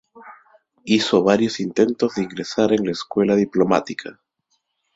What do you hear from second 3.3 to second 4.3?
Diplomática.